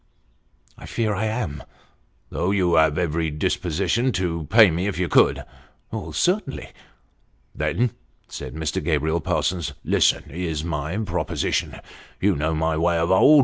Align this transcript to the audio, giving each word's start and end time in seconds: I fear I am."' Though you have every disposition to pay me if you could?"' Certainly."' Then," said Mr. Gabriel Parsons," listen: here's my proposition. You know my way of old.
I 0.79 0.87
fear 0.87 1.13
I 1.13 1.25
am."' 1.25 1.61
Though 2.31 2.49
you 2.49 2.73
have 2.73 2.97
every 2.97 3.29
disposition 3.29 4.11
to 4.13 4.45
pay 4.49 4.71
me 4.71 4.87
if 4.87 4.97
you 4.97 5.07
could?"' 5.07 5.43
Certainly."' 6.25 6.71
Then," 7.53 7.91
said 8.27 8.55
Mr. 8.55 8.83
Gabriel 8.83 9.21
Parsons," 9.21 9.73
listen: 9.85 10.23
here's 10.23 10.63
my 10.63 10.97
proposition. 10.97 11.79
You 12.19 12.35
know 12.35 12.55
my 12.55 12.77
way 12.77 12.97
of 12.97 13.11
old. 13.11 13.39